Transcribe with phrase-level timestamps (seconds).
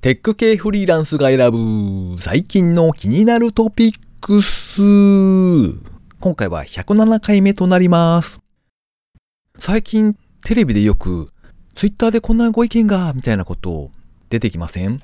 [0.00, 4.80] テック系フリーランスが選ぶ最近の気になるトピックス。
[6.20, 8.38] 今回は107回目となります。
[9.58, 11.32] 最近テレビでよく
[11.74, 13.90] ツイッターでこんなご意見がみたいなこと
[14.28, 15.00] 出てきません？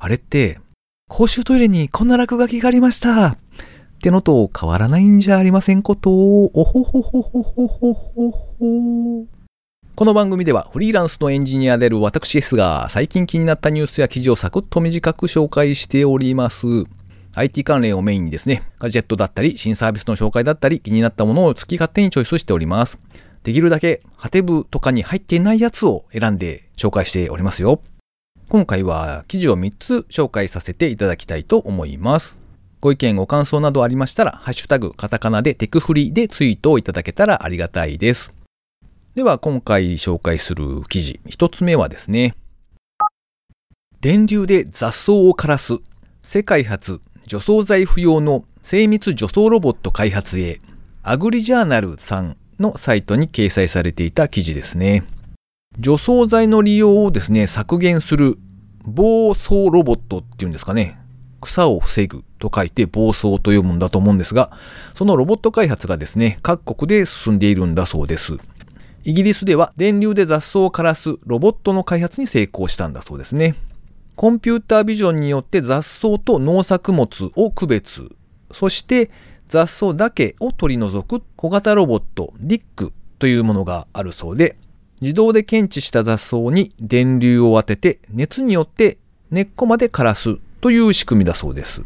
[0.00, 0.58] あれって
[1.08, 3.38] 公衆トイレにこんな落書きがありましたっ
[4.02, 9.26] てのと変わらないんじゃありませんことおほほほほほほほほ
[10.02, 16.66] この番組ではフリーランスのエンジニアである私 S が最近気になったニュースや記事をサクッと短く紹介しております。
[17.36, 22.98] IT 関連をメインにですね、ガジェットだったり、新サービスの紹介だったり、気になったものを好き勝手にチョイスしております。
[23.44, 27.80] できるだけ、ハテブとかに入っていないやつを選んで紹介しておりますよ。
[28.48, 32.42] 今回は記事を3つ紹介させていただきたいと思います。
[32.80, 38.41] ご意見、ご感想などありましたら、ハッシュタグ、カタカナでテクフリでツイートをいただけたらありがたいです。
[39.14, 42.34] では今回紹介する記事、一つ目はですね、
[44.00, 45.74] 電流で雑草を枯らす、
[46.22, 50.60] 世界初除草剤不要の精密除草ロボット開発へ、
[51.02, 55.04] アグリジャーナルさんのサイトに掲載されていた記事ですね。
[55.78, 58.38] 除草剤の利用をですね、削減する
[58.86, 60.98] 防草ロボットっていうんですかね。
[61.42, 64.52] 草を防ぐと書いて防草と読むんだと思うんですが、
[64.94, 68.38] そのロボット開発がですね、各国で進んでいるんだそうです。
[69.04, 73.56] イギリスでは電流で雑草を枯らすロボットの開発に成功したんだそうですね。
[74.14, 78.10] コンピュータービジョンによって雑草と農作物を区別、
[78.52, 79.10] そして
[79.48, 84.56] 雑草だけを取り除く小型ロボットディックというものがあるそうで、
[85.00, 88.98] 自動で検知した雑草に電流を当てて熱によって
[89.32, 91.82] 根っこまで枯らすという仕組みだそうです。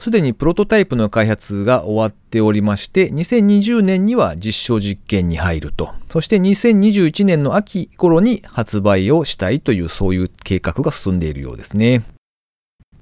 [0.00, 5.94] すでにプロトタイプの開発が終わっておりまして、2020年には実証実験に入ると。
[6.10, 12.02] そして2021年の秋頃に発売をしたいというそういう計画が進んでいるようですね。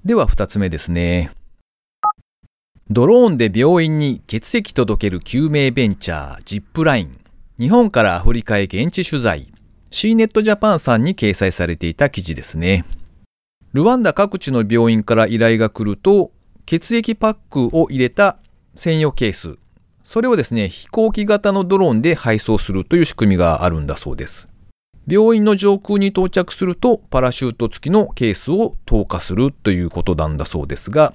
[0.05, 1.31] では二つ目ですね。
[2.91, 7.17] ドローンで病院に血液届ける救命ベンチャージップライン。
[7.59, 9.53] 日本からアフリカへ現地取材。
[9.91, 12.85] C ネットジャパンさんに掲載されていた記事ですね。
[13.73, 16.33] ルワンダ各地の病院から依頼が来ると、
[16.69, 18.37] 血液パックを入れた
[18.77, 19.57] 専用ケース。
[20.05, 24.51] それをですね、飛行機型のドローンで配送するという仕組みがあるんだそうです。
[25.07, 31.15] 病院の上空に到着すると、パラシュート付きのケースを投下するということなんだそうですが、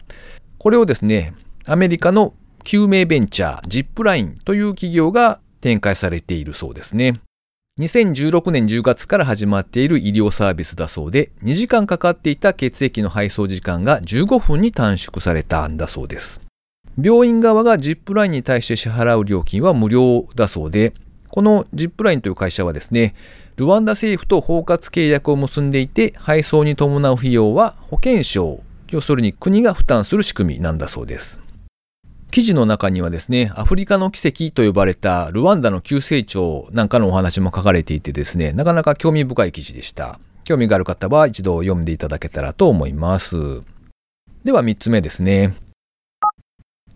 [0.57, 1.35] これをですね、
[1.67, 2.33] アメリカの
[2.63, 7.21] 救命ベンチャー、ジップラインという企業が展開されているそうですね。
[7.79, 16.39] 2016年10月から始まっている医療サービスだそうで、2時間かかっていた血液の配送時間が15分に短縮されたんだそうです。
[17.01, 20.93] 病院側がジップラインに対して支払う料金は無料だそうで、
[21.29, 23.15] このジップラインという会社はですね、
[23.55, 31.39] ルワンダ政府と包括契約を結んでいて、配送に伴う費用は保険証、要するに国が負担する仕組みなんだそうです。
[32.33, 40.19] 記事の中にはですね、アフリカの奇跡と呼ばれたルワンダの急成長なんかのお話も書かれていてですね、なかなか興味深い記事でした。
[40.43, 43.61] 興味がある方は一度読んでいただけたらと思います。
[44.43, 45.53] では3つ目ですね。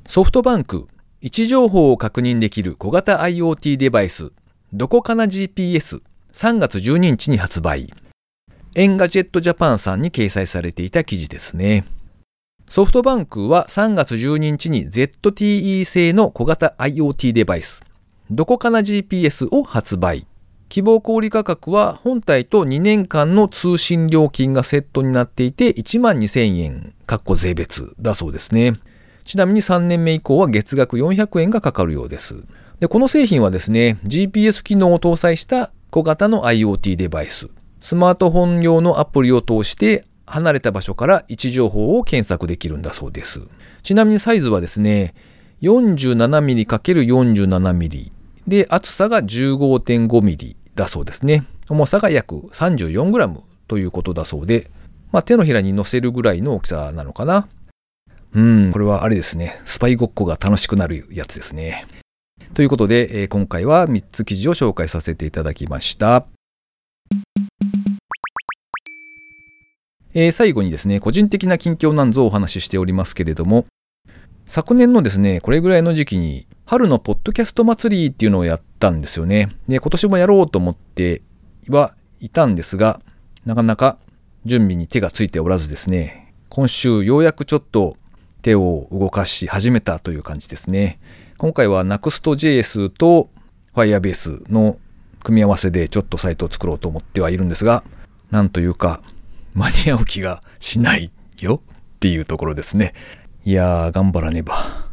[0.08, 0.88] ソフトバンク、
[1.22, 4.32] 位置情報を確認できる小型 IoT デバイス、
[4.74, 6.02] どこかな GPS、
[6.34, 7.94] 3月12日に発売。
[8.74, 11.86] エンガジェットジャパンさんに掲載されていた記事ですね。
[12.70, 17.82] ソフトバンクは3月12日に ZTE 製の小型 IoT デバイス、
[18.30, 20.28] どこかな GPS を発売。
[20.68, 28.74] 希望小売価格は本体と2年間の通信料金がセットになっていて1万2000円、かっこ税別だそうですね。
[29.24, 32.44] ちなみに3年目以降は月額400円がかかるようです。
[32.82, 37.48] で、この製品はですね、GPS 機能を搭載した小型の IoT デバイス。
[37.80, 43.42] スマートフォン用のアプリを通して離れた場所から位置情報を検索できるんだそうです。
[43.82, 45.16] ちなみにサイズはですね、
[45.62, 48.12] 47mm×47mm
[48.48, 51.46] で厚さが 15.5mm だそうですね。
[51.70, 54.70] 重さが約 34g ということだそうで、
[55.12, 57.48] まあ、手のひらに乗せるぐらいの大きさなのかな。
[58.34, 59.60] うん、これはあれですね。
[59.66, 61.86] スパイごっこが楽しくなるやつですね。
[62.54, 66.28] ということで、今回は3つ記事を紹介させていただきました。
[70.20, 73.68] えー最後にですね、個人的な近況なんぞをお話ししておりますけれども、
[74.48, 79.50] 昨年のですね、これぐらいの時期に、春のポッドキャスト祭りっていうのをやったんですよね。
[79.68, 81.22] で、今年もやろうと思って
[81.70, 83.00] はいたんですが、
[83.46, 84.00] なかなか
[84.44, 87.96] 準備に手がついておらずですね、今週ようやくちょっと
[88.42, 91.00] 手を動かし始めたという感じですね。
[91.38, 93.30] 今回は Next.js と
[93.76, 94.80] Firebase の
[95.22, 97.84] 組み合わせでちょっとサイトを作ろうと思ってはいるんですが、
[98.32, 99.04] なんというか、
[99.58, 101.12] 間に合う気がしない
[101.42, 101.64] よ
[101.96, 102.94] っていうところですね。
[103.44, 104.88] いやー、頑張らねば。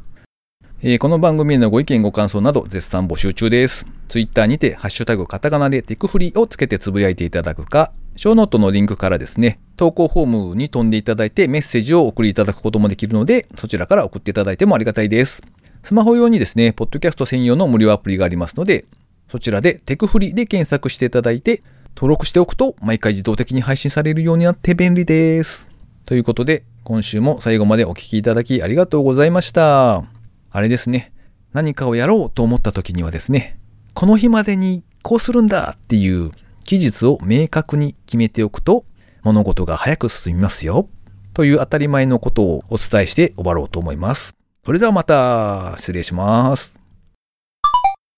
[0.80, 3.84] えー、この番組へのご意見ご感想など絶賛募集中です。
[4.08, 15.42] ツイッターにて、ハッシュタグカタカナでテクフリをつけてつぶやいていただくか、ショーノートのリンクからですね、投稿フォームに飛んでいただいてメッセージを送りいただくこともできるので、そちらから送っていただいてもありがたいです。
[15.82, 18.86] スマホ用にですね、ポッドキャスト専用の無料アプリがありますので、
[19.30, 21.62] そちらでテクフリで検索していただいて、
[21.96, 25.68] 登録しておくと毎回自動的に配信されるようになって便利です。
[26.06, 30.04] ということで、今週も最後までお聴きいただきありがとうございました。
[30.50, 31.12] あれですね。
[31.52, 33.58] 何かをやろうと思った時にはですね、
[33.94, 36.32] この日までにこうするんだっていう
[36.64, 38.84] 期日を明確に決めておくと
[39.22, 40.88] 物事が早く進みますよ。
[41.32, 44.34] という当たり前のことをお伝えして終わろうと思います。
[44.64, 46.83] それではまた失礼します。